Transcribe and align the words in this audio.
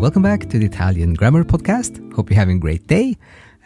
Welcome 0.00 0.22
back 0.22 0.48
to 0.50 0.58
the 0.58 0.66
Italian 0.66 1.14
Grammar 1.14 1.42
Podcast. 1.44 2.14
Hope 2.14 2.30
you're 2.30 2.38
having 2.38 2.58
a 2.58 2.60
great 2.60 2.86
day. 2.86 3.16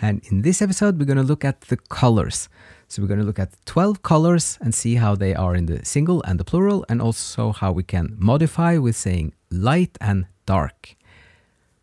And 0.01 0.23
in 0.31 0.43
this 0.43 0.63
episode, 0.63 0.99
we're 0.99 1.05
going 1.05 1.19
to 1.19 1.23
look 1.23 1.45
at 1.45 1.61
the 1.63 1.77
colors. 1.77 2.49
So 2.89 3.03
we're 3.03 3.09
going 3.09 3.21
to 3.21 3.27
look 3.27 3.39
at 3.39 3.53
12 3.67 4.03
colors 4.03 4.59
and 4.61 4.75
see 4.75 4.95
how 4.95 5.15
they 5.15 5.35
are 5.35 5.55
in 5.55 5.67
the 5.67 5.85
single 5.85 6.23
and 6.23 6.41
the 6.41 6.45
plural, 6.45 6.85
and 6.89 7.03
also 7.03 7.53
how 7.53 7.73
we 7.73 7.83
can 7.83 8.17
modify 8.19 8.79
with 8.79 8.97
saying 8.97 9.35
light 9.51 9.99
and 10.01 10.27
dark. 10.47 10.97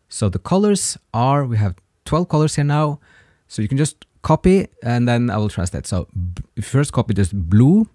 So 0.08 0.28
the 0.28 0.38
colors 0.38 0.98
are, 1.14 1.44
we 1.44 1.56
have 1.56 1.76
12 2.04 2.28
colors 2.28 2.56
here 2.56 2.64
now. 2.64 3.00
So 3.46 3.62
you 3.62 3.68
can 3.68 3.78
just 3.78 4.04
copy 4.22 4.66
and 4.82 5.08
then 5.08 5.30
I 5.30 5.36
will 5.36 5.48
translate. 5.48 5.86
So 5.86 6.08
first 6.60 6.92
copy 6.92 7.14
just 7.14 7.34
blu. 7.34 7.88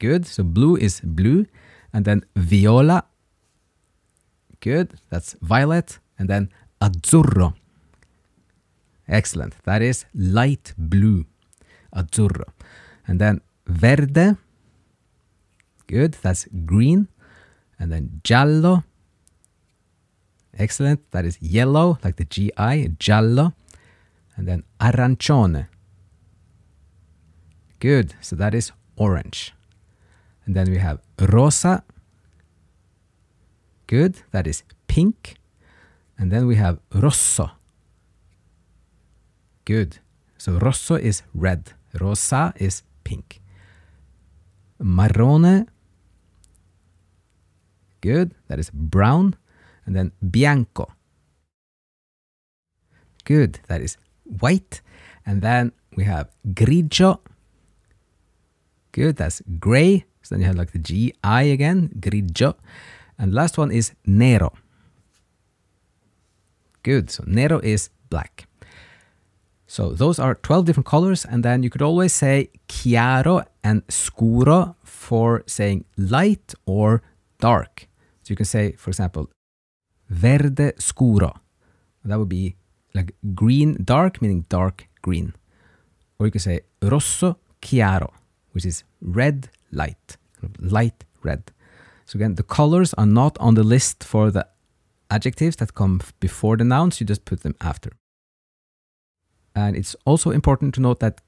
Good. 0.00 0.26
So 0.26 0.42
blu 0.42 0.76
is 0.76 1.00
blue. 1.04 1.46
And 1.92 2.04
then 2.04 2.24
viola. 2.34 3.04
Good. 4.60 4.98
That's 5.10 5.36
violet. 5.40 6.00
And 6.18 6.28
then 6.28 6.50
azzurro. 6.80 7.54
Excellent. 9.06 9.54
That 9.64 9.82
is 9.82 10.06
light 10.14 10.74
blue. 10.76 11.26
Azzurro. 11.94 12.48
And 13.06 13.20
then 13.20 13.42
verde. 13.66 14.36
Good. 15.86 16.14
That's 16.22 16.48
green. 16.64 17.08
And 17.78 17.92
then 17.92 18.20
giallo. 18.24 18.84
Excellent. 20.58 21.10
That 21.10 21.24
is 21.24 21.40
yellow, 21.40 21.98
like 22.02 22.16
the 22.16 22.24
GI, 22.24 22.96
giallo. 22.98 23.52
And 24.36 24.48
then 24.48 24.64
arancione. 24.80 25.68
Good. 27.78 28.14
So 28.20 28.36
that 28.36 28.54
is 28.54 28.72
orange. 28.96 29.54
And 30.46 30.54
then 30.56 30.70
we 30.70 30.78
have 30.78 31.00
rosa. 31.18 31.84
Good. 33.86 34.22
That 34.30 34.46
is 34.46 34.62
pink. 34.86 35.36
And 36.18 36.30
then 36.30 36.46
we 36.46 36.56
have 36.56 36.78
rosso. 36.94 37.50
Good. 39.64 39.98
So 40.38 40.58
rosso 40.58 40.94
is 40.94 41.22
red. 41.34 41.72
Rosa 42.00 42.52
is 42.56 42.82
pink. 43.04 43.40
Marrone. 44.80 45.66
Good. 48.00 48.34
That 48.48 48.58
is 48.58 48.70
brown. 48.70 49.36
And 49.86 49.96
then 49.96 50.12
bianco. 50.30 50.92
Good. 53.24 53.60
That 53.68 53.80
is 53.80 53.96
white. 54.24 54.82
And 55.26 55.42
then 55.42 55.72
we 55.96 56.04
have 56.04 56.30
grigio. 56.54 57.20
Good. 58.92 59.16
That's 59.16 59.42
gray. 59.58 60.04
So 60.30 60.36
then 60.36 60.42
you 60.42 60.46
have 60.46 60.56
like 60.56 60.70
the 60.70 60.78
G 60.78 61.12
I 61.24 61.42
again, 61.42 61.90
grigio. 61.98 62.54
And 63.18 63.34
last 63.34 63.58
one 63.58 63.72
is 63.72 63.94
nero. 64.06 64.52
Good. 66.84 67.10
So 67.10 67.24
nero 67.26 67.58
is 67.58 67.90
black. 68.10 68.46
So 69.66 69.90
those 69.90 70.20
are 70.20 70.36
12 70.36 70.66
different 70.66 70.86
colors. 70.86 71.24
And 71.24 71.44
then 71.44 71.64
you 71.64 71.70
could 71.70 71.82
always 71.82 72.12
say 72.12 72.50
chiaro 72.68 73.44
and 73.64 73.82
scuro 73.88 74.76
for 74.84 75.42
saying 75.46 75.84
light 75.96 76.54
or 76.64 77.02
dark. 77.40 77.88
So 78.22 78.30
you 78.30 78.36
can 78.36 78.46
say, 78.46 78.72
for 78.78 78.90
example, 78.90 79.30
verde 80.08 80.74
scuro. 80.78 81.40
That 82.04 82.20
would 82.20 82.28
be 82.28 82.54
like 82.94 83.16
green 83.34 83.82
dark, 83.82 84.22
meaning 84.22 84.44
dark 84.48 84.86
green. 85.02 85.34
Or 86.20 86.26
you 86.26 86.30
can 86.30 86.40
say 86.40 86.60
rosso 86.80 87.36
chiaro, 87.60 88.12
which 88.52 88.64
is 88.64 88.84
red 89.00 89.50
light, 89.70 90.16
light 90.58 91.04
red. 91.22 91.52
So 92.06 92.16
again, 92.16 92.34
the 92.34 92.42
colors 92.42 92.94
are 92.94 93.06
not 93.06 93.38
on 93.38 93.54
the 93.54 93.62
list 93.62 94.02
for 94.04 94.30
the 94.30 94.46
adjectives 95.10 95.56
that 95.56 95.74
come 95.74 96.00
before 96.20 96.56
the 96.56 96.64
nouns, 96.64 97.00
you 97.00 97.06
just 97.06 97.24
put 97.24 97.42
them 97.42 97.54
after. 97.60 97.92
And 99.54 99.76
it's 99.76 99.96
also 100.04 100.30
important 100.30 100.74
to 100.74 100.80
note 100.80 101.00
that 101.00 101.20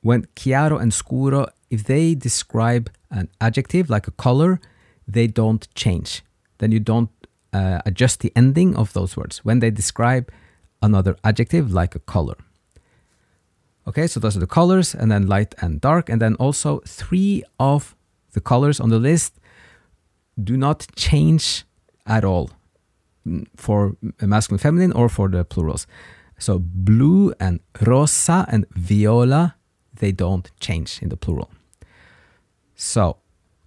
when 0.00 0.26
chiaro 0.36 0.80
and 0.80 0.92
scuro, 0.92 1.46
if 1.70 1.84
they 1.84 2.14
describe 2.14 2.90
an 3.10 3.28
adjective 3.40 3.88
like 3.90 4.06
a 4.06 4.10
color, 4.10 4.60
they 5.06 5.26
don't 5.26 5.66
change. 5.74 6.22
Then 6.58 6.72
you 6.72 6.80
don't 6.80 7.10
uh, 7.52 7.80
adjust 7.86 8.20
the 8.20 8.32
ending 8.34 8.76
of 8.76 8.92
those 8.92 9.16
words 9.16 9.44
when 9.44 9.60
they 9.60 9.70
describe 9.70 10.30
another 10.82 11.16
adjective 11.24 11.72
like 11.72 11.94
a 11.94 12.00
color. 12.00 12.36
Okay, 13.86 14.06
so 14.06 14.18
those 14.18 14.36
are 14.36 14.40
the 14.40 14.46
colors, 14.46 14.94
and 14.94 15.10
then 15.10 15.26
light 15.26 15.54
and 15.60 15.80
dark, 15.80 16.08
and 16.08 16.20
then 16.20 16.34
also 16.36 16.80
three 16.86 17.42
of 17.58 17.94
the 18.32 18.40
colors 18.40 18.80
on 18.80 18.88
the 18.88 18.98
list 18.98 19.38
do 20.42 20.56
not 20.56 20.86
change 20.96 21.64
at 22.06 22.24
all 22.24 22.50
mm, 23.26 23.46
for 23.56 23.96
masculine, 24.20 24.58
feminine, 24.58 24.92
or 24.92 25.08
for 25.08 25.28
the 25.28 25.44
plurals. 25.44 25.86
So 26.38 26.58
blu 26.58 27.32
and 27.38 27.60
rosa 27.80 28.46
and 28.48 28.66
viola, 28.70 29.54
they 29.94 30.12
don't 30.12 30.50
change 30.60 31.00
in 31.00 31.08
the 31.08 31.16
plural. 31.16 31.50
So 32.74 33.18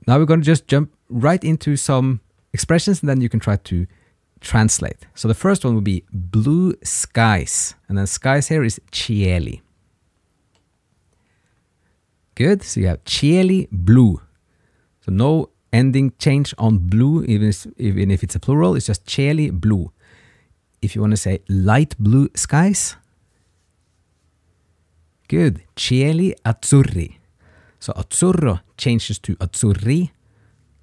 now 0.06 0.18
we're 0.18 0.26
going 0.26 0.42
to 0.42 0.46
just 0.46 0.68
jump 0.68 0.94
right 1.10 1.44
into 1.44 1.78
some 1.78 2.20
expressions 2.54 3.02
and 3.02 3.10
then 3.10 3.22
you 3.22 3.30
can 3.30 3.40
try 3.40 3.56
to 3.56 3.88
translate. 4.42 5.08
So 5.16 5.28
the 5.28 5.34
first 5.34 5.64
one 5.64 5.76
would 5.76 5.84
be 5.84 6.04
blue 6.12 6.76
skies. 6.84 7.76
And 7.88 7.98
then 7.98 8.08
skies 8.08 8.50
here 8.50 8.64
is 8.64 8.80
cieli. 8.92 9.62
Good. 12.38 12.62
So 12.62 12.82
you 12.82 12.88
have 12.88 13.04
cieli 13.04 13.68
blu. 13.72 14.22
So 15.02 15.12
no 15.12 15.50
ending 15.74 16.14
change 16.20 16.54
on 16.60 16.78
blu, 16.78 17.24
even 17.24 17.50
if, 17.50 17.66
even 17.78 18.12
if 18.12 18.24
it's 18.24 18.36
a 18.36 18.40
plural, 18.40 18.76
it's 18.76 18.86
just 18.86 19.06
cieli 19.06 19.52
blu. 19.52 19.92
If 20.84 20.96
you 20.96 21.02
want 21.02 21.14
to 21.14 21.18
say 21.18 21.40
light 21.50 21.96
blue 21.98 22.30
skies, 22.36 22.96
good. 25.28 25.64
Cieli 25.76 26.36
azzurri. 26.46 27.18
So 27.80 27.92
azzurro 27.94 28.60
changes 28.78 29.18
to 29.20 29.36
azzurri 29.38 30.12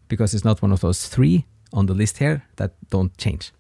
because 0.09 0.35
it's 0.35 0.45
not 0.45 0.61
one 0.61 0.73
of 0.73 0.81
those 0.81 1.07
three 1.07 1.47
on 1.73 1.87
the 1.87 1.95
list 1.95 2.19
here 2.19 2.43
that 2.57 2.73
don't 2.91 3.17
change. 3.17 3.53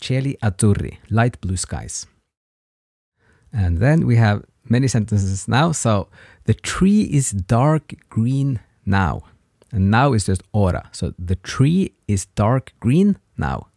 Cieli 0.00 0.38
azzurri, 0.38 0.98
light 1.10 1.40
blue 1.40 1.56
skies. 1.56 2.06
And 3.52 3.78
then 3.78 4.06
we 4.06 4.14
have 4.14 4.44
many 4.68 4.88
sentences 4.88 5.46
now. 5.48 5.72
So 5.72 6.08
the 6.44 6.54
tree 6.54 7.02
is 7.02 7.30
dark 7.30 7.94
green 8.08 8.60
now. 8.84 9.22
And 9.72 9.90
now 9.90 10.12
is 10.12 10.26
just 10.26 10.42
ora. 10.52 10.88
So 10.92 11.14
the 11.18 11.36
tree 11.36 11.94
is 12.06 12.26
dark 12.34 12.72
green 12.80 13.18
now. 13.36 13.68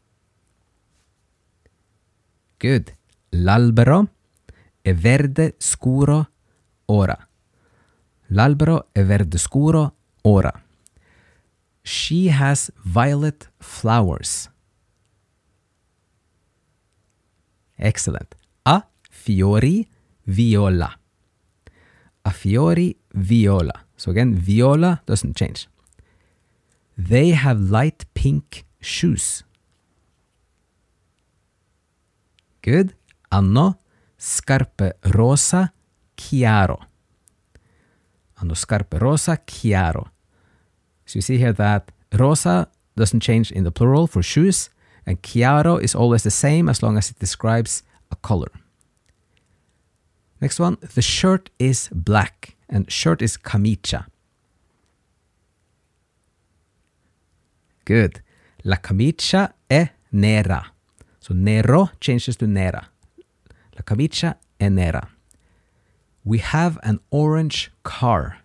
Good. 2.59 2.93
L'albero 3.31 4.09
è 4.81 4.93
verde 4.93 5.55
scuro 5.57 6.29
ora. 6.85 7.17
L'albero 8.27 8.87
è 8.91 9.03
verde 9.03 9.37
scuro 9.37 9.95
ora. 10.21 10.51
She 11.83 12.29
has 12.29 12.71
violet 12.83 13.49
flowers. 13.59 14.49
Excellent. 17.77 18.35
Ha 18.63 18.87
fiori 19.09 19.87
viola. 20.27 20.99
Ha 22.21 22.31
fiori 22.31 22.95
viola. 23.13 23.85
So 23.95 24.11
again, 24.11 24.35
viola 24.35 25.01
doesn't 25.05 25.35
change. 25.35 25.67
They 26.97 27.31
have 27.31 27.69
light 27.69 28.05
pink 28.13 28.65
shoes. 28.81 29.43
Good. 32.61 32.95
Hanno 33.31 33.77
scarpe 34.17 34.97
rosa 35.01 35.73
chiaro. 36.15 36.79
Hanno 38.33 38.53
scarpe 38.53 38.97
rosa 38.97 39.37
chiaro. 39.45 40.11
So 41.05 41.17
you 41.17 41.21
see 41.21 41.37
here 41.37 41.53
that 41.53 41.91
rosa 42.11 42.69
doesn't 42.95 43.21
change 43.21 43.51
in 43.51 43.63
the 43.63 43.71
plural 43.71 44.07
for 44.07 44.21
shoes, 44.21 44.69
and 45.05 45.21
chiaro 45.21 45.81
is 45.81 45.95
always 45.95 46.23
the 46.23 46.31
same 46.31 46.67
as 46.67 46.81
long 46.81 46.97
as 46.97 47.09
it 47.09 47.19
describes 47.19 47.83
a 48.11 48.15
color. 48.17 48.51
Next 50.39 50.59
one, 50.59 50.77
the 50.81 51.01
shirt 51.01 51.49
is 51.57 51.89
black, 51.91 52.55
and 52.69 52.89
shirt 52.91 53.21
is 53.21 53.37
camicia. 53.37 54.07
Good. 57.85 58.21
La 58.63 58.77
camicia 58.77 59.53
è 59.67 59.89
nera. 60.11 60.73
So 61.19 61.33
nero 61.33 61.91
changes 61.99 62.35
to 62.37 62.45
nera. 62.45 62.85
La 63.71 63.81
camicia 63.83 64.37
è 64.57 64.69
nera. 64.69 65.09
We 66.23 66.39
have 66.39 66.77
an 66.83 66.99
orange 67.09 67.71
car. 67.83 68.43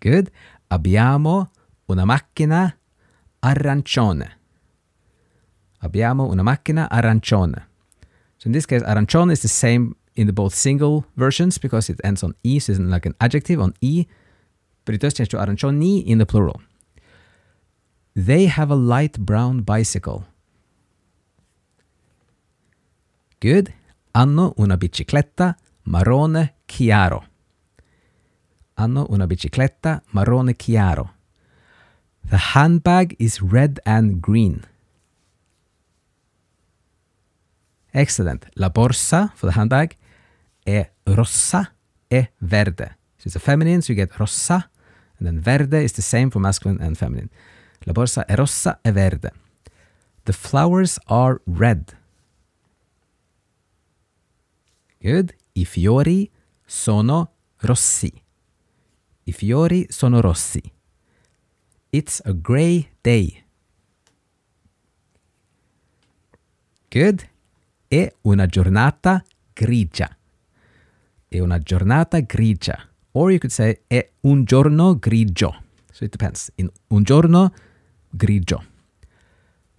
Good. 0.00 0.30
Abbiamo 0.68 1.50
una 1.86 2.04
macchina 2.04 2.76
arancione. 3.40 4.38
Abbiamo 5.78 6.26
una 6.26 6.42
macchina 6.42 6.90
arancione. 6.90 7.71
So 8.42 8.48
in 8.48 8.52
this 8.54 8.66
case, 8.66 8.82
arancione 8.82 9.30
is 9.30 9.40
the 9.42 9.46
same 9.46 9.94
in 10.16 10.26
the 10.26 10.32
both 10.32 10.52
single 10.52 11.06
versions 11.14 11.58
because 11.58 11.88
it 11.88 12.00
ends 12.02 12.24
on 12.24 12.34
e, 12.42 12.58
so 12.58 12.72
it's 12.72 12.80
like 12.80 13.06
an 13.06 13.14
adjective 13.20 13.60
on 13.60 13.72
e, 13.80 14.06
but 14.84 14.96
it 14.96 15.00
does 15.00 15.14
change 15.14 15.28
to 15.28 15.36
arancioni 15.36 16.04
in 16.04 16.18
the 16.18 16.26
plural. 16.26 16.60
They 18.16 18.46
have 18.46 18.68
a 18.72 18.74
light 18.74 19.20
brown 19.20 19.60
bicycle. 19.60 20.24
Good. 23.38 23.72
Hanno 24.12 24.54
una 24.58 24.76
bicicletta 24.76 25.56
marrone 25.84 26.54
chiaro. 26.66 27.24
Hanno 28.74 29.06
una 29.08 29.28
bicicletta 29.28 30.02
marrone 30.10 30.56
chiaro. 30.56 31.10
The 32.28 32.38
handbag 32.54 33.14
is 33.20 33.40
red 33.40 33.78
and 33.86 34.20
green. 34.20 34.64
Excellent. 37.92 38.48
La 38.54 38.70
borsa 38.70 39.32
for 39.34 39.50
the 39.50 39.58
handbag 39.58 39.96
è 40.64 40.90
rossa 41.04 41.74
e 42.08 42.32
verde. 42.38 42.96
So 43.16 43.26
it's 43.26 43.36
a 43.36 43.40
feminine, 43.40 43.82
so 43.82 43.92
you 43.92 43.96
get 43.96 44.16
rossa, 44.18 44.70
and 45.18 45.26
then 45.26 45.40
verde 45.40 45.82
is 45.82 45.92
the 45.92 46.02
same 46.02 46.30
for 46.30 46.40
masculine 46.40 46.82
and 46.82 46.96
feminine. 46.96 47.28
La 47.84 47.92
borsa 47.92 48.24
è 48.26 48.34
rossa 48.34 48.80
e 48.82 48.92
verde. 48.92 49.30
The 50.24 50.32
flowers 50.32 50.98
are 51.06 51.40
red. 51.46 51.96
Good. 55.00 55.34
I 55.54 55.64
fiori 55.64 56.30
sono 56.64 57.34
rossi. 57.58 58.12
I 59.24 59.32
fiori 59.32 59.86
sono 59.90 60.20
rossi. 60.20 60.62
It's 61.90 62.22
a 62.24 62.32
grey 62.32 62.88
day. 63.02 63.44
Good. 66.88 67.28
È 67.92 68.10
una 68.22 68.46
giornata 68.46 69.22
grigia. 69.52 70.16
È 71.28 71.38
una 71.40 71.58
giornata 71.58 72.20
grigia. 72.20 72.88
Or 73.10 73.28
you 73.30 73.38
could 73.38 73.52
say 73.52 73.82
è 73.86 74.12
un 74.20 74.44
giorno 74.44 74.98
grigio. 74.98 75.62
So 75.90 76.04
it 76.04 76.10
depends. 76.12 76.50
In 76.54 76.70
un 76.86 77.02
giorno 77.02 77.52
grigio. 78.08 78.64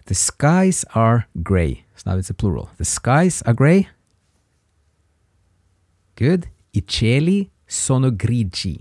The 0.04 0.14
skies 0.14 0.86
are 0.90 1.26
grey. 1.32 1.84
So 1.94 2.08
now 2.08 2.16
it's 2.16 2.30
a 2.30 2.34
plural. 2.34 2.70
The 2.76 2.84
skies 2.84 3.42
are 3.42 3.52
grey. 3.52 3.88
Good. 6.14 6.48
I 6.70 6.86
cieli 6.86 7.50
sono 7.66 8.14
grigi. 8.14 8.80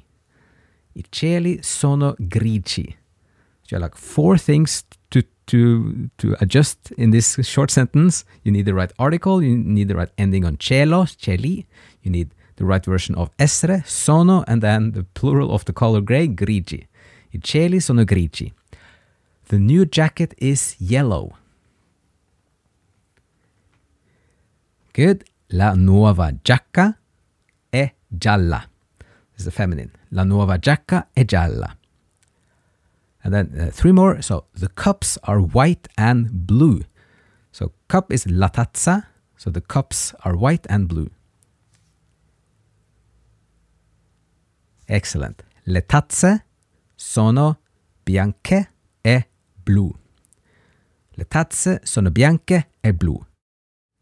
I 0.91 1.03
cieli 1.09 1.57
sono 1.63 2.13
grigi. 2.19 2.95
So 3.63 3.79
like 3.79 3.97
four 3.97 4.39
things 4.39 4.85
to, 5.47 6.09
to, 6.17 6.35
adjust 6.39 6.91
in 6.97 7.11
this 7.11 7.37
short 7.43 7.71
sentence. 7.71 8.25
You 8.43 8.51
need 8.51 8.65
the 8.65 8.73
right 8.73 8.91
article, 8.97 9.41
you 9.43 9.57
need 9.57 9.87
the 9.87 9.95
right 9.95 10.09
ending 10.17 10.45
on 10.45 10.57
cielo, 10.57 11.03
cieli, 11.03 11.65
You 12.03 12.11
need 12.11 12.35
the 12.57 12.65
right 12.65 12.85
version 12.85 13.15
of 13.15 13.31
essere, 13.39 13.83
sono, 13.85 14.43
and 14.47 14.61
then 14.61 14.91
the 14.91 15.03
plural 15.03 15.51
of 15.51 15.65
the 15.65 15.73
color 15.73 16.01
gray, 16.01 16.27
grigi. 16.27 16.87
I 17.33 17.39
cieli 17.39 17.81
sono 17.81 18.03
grigi. 18.03 18.53
The 19.47 19.57
new 19.57 19.85
jacket 19.85 20.33
is 20.37 20.75
yellow. 20.79 21.37
Good. 24.93 25.23
La 25.47 25.73
nuova 25.75 26.31
giacca 26.41 26.97
è 27.69 27.93
gialla. 28.07 28.67
This 29.31 29.39
is 29.39 29.45
the 29.45 29.51
feminine. 29.51 29.91
La 30.09 30.23
nuova 30.23 30.57
giacca 30.57 31.09
è 31.13 31.25
gialla. 31.25 31.75
And 33.23 33.33
then 33.33 33.53
uh, 33.59 33.71
three 33.71 33.91
more. 33.91 34.21
So 34.21 34.45
the 34.53 34.67
cups 34.67 35.17
are 35.23 35.39
white 35.39 35.87
and 35.97 36.45
blu. 36.45 36.81
So 37.51 37.71
cup 37.87 38.11
is 38.11 38.27
la 38.27 38.49
tazza. 38.49 39.05
So 39.37 39.49
the 39.49 39.61
cups 39.61 40.13
are 40.23 40.35
white 40.35 40.65
and 40.69 40.87
blue. 40.87 41.09
Excellent. 44.87 45.43
Le 45.65 45.81
tazze 45.81 46.43
sono 46.95 47.59
bianche 48.05 48.67
e 49.01 49.23
blu. 49.63 49.93
Le 51.15 51.25
tazze 51.25 51.79
sono 51.83 52.11
bianche 52.11 52.65
e 52.81 52.93
blu. 52.93 53.25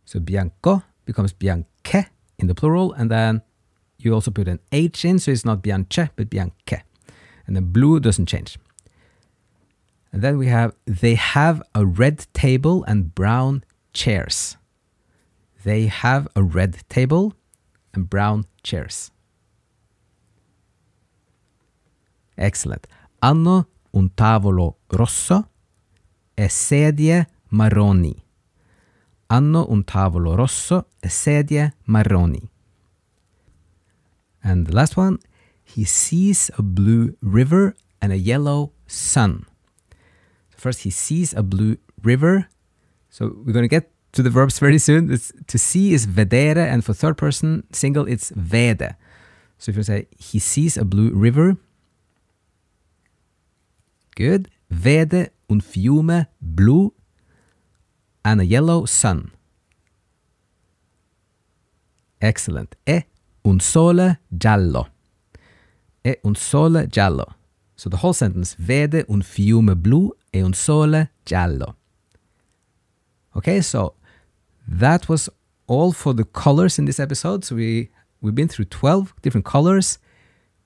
So 0.03 0.19
bianco 0.19 0.83
becomes 1.06 1.33
bianche 1.33 2.09
in 2.38 2.47
the 2.47 2.53
plural, 2.53 2.94
and 2.94 3.09
then 3.09 3.41
you 3.97 4.13
also 4.13 4.31
put 4.31 4.47
an 4.47 4.59
H 4.71 5.06
in, 5.06 5.19
so 5.19 5.31
it's 5.31 5.45
not 5.45 5.62
bianche, 5.62 6.09
but 6.15 6.29
bianche. 6.29 6.81
And 7.45 7.56
then 7.56 7.71
blue 7.71 8.00
doesn't 8.00 8.27
change. 8.27 8.57
And 10.12 10.22
then 10.22 10.38
we 10.38 10.48
have, 10.48 10.75
they 10.86 11.16
have 11.16 11.63
a 11.74 11.86
red 11.86 12.25
table 12.34 12.84
and 12.84 13.16
brown 13.16 13.63
chairs. 13.94 14.58
They 15.63 15.88
have 15.88 16.28
a 16.36 16.44
red 16.44 16.84
table 16.90 17.34
and 17.94 18.10
brown 18.10 18.46
chairs. 18.63 19.12
Excellent. 22.38 22.88
Hanno 23.22 23.68
un 23.94 24.10
tavolo 24.16 24.78
rosso 24.90 25.50
e 26.34 26.50
sedie 26.50 27.28
marroni. 27.50 28.16
Hanno 29.28 29.69
un 29.69 29.84
tavolo 29.84 30.36
rosso 30.36 30.88
e 31.00 31.10
sedie 31.10 31.74
marroni. 31.86 32.50
And 34.44 34.66
the 34.66 34.74
last 34.74 34.98
one, 34.98 35.19
he 35.64 35.86
sees 35.86 36.50
a 36.57 36.64
blue 36.64 37.16
river 37.22 37.75
and 38.02 38.12
a 38.12 38.18
yellow 38.18 38.74
sun. 38.88 39.46
First, 40.62 40.81
he 40.81 40.92
sees 40.92 41.34
a 41.34 41.42
blue 41.42 41.78
river. 42.04 42.48
So 43.10 43.34
we're 43.44 43.52
going 43.52 43.63
to 43.63 43.75
get 43.80 43.90
to 44.12 44.22
the 44.22 44.30
verbs 44.30 44.60
very 44.60 44.78
soon. 44.78 45.12
It's, 45.12 45.34
to 45.48 45.58
see 45.58 45.92
is 45.92 46.06
vedere, 46.06 46.60
and 46.60 46.86
for 46.86 46.94
third 46.94 47.18
person 47.18 47.63
single, 47.72 48.08
it's 48.08 48.31
vede. 48.36 48.96
So 49.58 49.72
if 49.72 49.78
you 49.78 49.81
say 49.81 50.08
he 50.19 50.38
sees 50.38 50.78
a 50.78 50.86
blue 50.86 51.10
river, 51.16 51.58
good. 54.16 54.50
Vede 54.69 55.31
un 55.50 55.62
fiume 55.62 56.28
blu 56.40 56.94
and 58.24 58.40
a 58.40 58.46
yellow 58.46 58.86
sun. 58.86 59.31
Excellent. 62.22 62.75
E 62.88 63.06
un 63.44 63.60
sole 63.60 64.19
giallo. 64.38 64.90
E 66.06 66.18
un 66.24 66.36
sole 66.36 66.86
giallo. 66.86 67.34
So 67.75 67.90
the 67.90 67.98
whole 67.98 68.14
sentence, 68.14 68.56
vede 68.60 69.06
un 69.10 69.24
fiume 69.24 69.75
blu 69.75 70.12
e 70.33 70.44
un 70.44 70.54
sole 70.54 71.10
giallo. 71.25 71.75
Okay, 73.36 73.62
so 73.62 73.94
that 74.68 75.07
was 75.07 75.30
all 75.68 75.92
for 75.92 76.13
the 76.13 76.25
colors 76.25 76.78
in 76.80 76.86
this 76.86 77.00
episode. 77.00 77.45
So 77.45 77.56
we 77.56 77.89
we've 78.22 78.36
been 78.36 78.48
through 78.48 78.66
12 78.66 79.13
different 79.22 79.45
colors. 79.45 80.00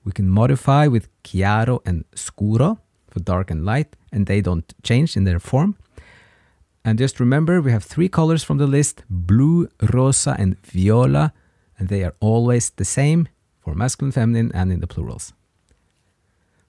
We 0.04 0.12
can 0.12 0.28
modify 0.28 0.86
with 0.86 1.08
chiaro 1.22 1.80
and 1.84 2.04
scuro 2.14 2.78
for 3.08 3.20
dark 3.20 3.50
and 3.50 3.64
light, 3.64 3.96
and 4.12 4.26
they 4.26 4.40
don't 4.40 4.72
change 4.82 5.16
in 5.16 5.24
their 5.24 5.40
form. 5.40 5.76
And 6.84 6.98
just 6.98 7.18
remember, 7.18 7.60
we 7.60 7.72
have 7.72 7.82
three 7.82 8.08
colors 8.08 8.44
from 8.44 8.58
the 8.58 8.66
list 8.66 9.02
blu, 9.10 9.68
rosa, 9.92 10.36
and 10.38 10.56
viola, 10.64 11.32
and 11.78 11.88
they 11.88 12.04
are 12.04 12.14
always 12.20 12.70
the 12.70 12.84
same 12.84 13.28
for 13.58 13.74
masculine, 13.74 14.12
feminine, 14.12 14.52
and 14.54 14.70
in 14.70 14.80
the 14.80 14.86
plurals. 14.86 15.32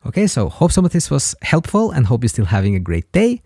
Okay, 0.05 0.27
so 0.27 0.47
hope 0.49 0.71
some 0.71 0.85
of 0.85 0.91
this 0.91 1.09
was 1.09 1.35
helpful 1.41 1.91
and 1.91 2.05
hope 2.05 2.23
you're 2.23 2.29
still 2.29 2.45
having 2.45 2.75
a 2.75 2.79
great 2.79 3.11
day. 3.11 3.41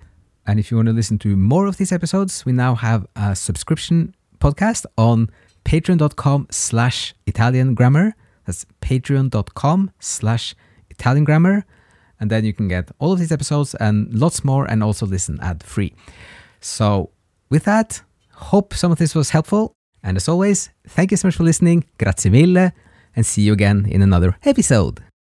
And 0.45 0.59
if 0.59 0.69
you 0.69 0.77
want 0.77 0.87
to 0.87 0.93
listen 0.93 1.17
to 1.19 1.35
more 1.35 1.65
of 1.65 1.77
these 1.77 1.91
episodes, 1.91 2.45
we 2.45 2.51
now 2.51 2.75
have 2.75 3.05
a 3.15 3.35
subscription 3.35 4.15
podcast 4.39 4.85
on 4.97 5.29
patreon.com 5.65 6.47
slash 6.51 7.13
Italian 7.25 7.73
grammar. 7.73 8.15
That's 8.45 8.65
patreon.com 8.81 9.91
slash 9.99 10.55
Italian 10.89 11.23
grammar. 11.23 11.65
And 12.19 12.29
then 12.29 12.45
you 12.45 12.53
can 12.53 12.67
get 12.67 12.91
all 12.99 13.11
of 13.11 13.19
these 13.19 13.31
episodes 13.31 13.75
and 13.75 14.13
lots 14.13 14.43
more 14.43 14.65
and 14.65 14.83
also 14.83 15.05
listen 15.05 15.39
ad 15.41 15.63
free. 15.63 15.93
So, 16.59 17.09
with 17.49 17.63
that, 17.63 18.01
hope 18.33 18.73
some 18.73 18.91
of 18.91 18.99
this 18.99 19.15
was 19.15 19.31
helpful. 19.31 19.73
And 20.03 20.17
as 20.17 20.27
always, 20.27 20.69
thank 20.87 21.11
you 21.11 21.17
so 21.17 21.27
much 21.27 21.35
for 21.35 21.43
listening. 21.43 21.85
Grazie 21.97 22.29
mille. 22.29 22.71
And 23.15 23.25
see 23.25 23.41
you 23.41 23.53
again 23.53 23.87
in 23.89 24.01
another 24.01 24.37
episode. 24.43 25.10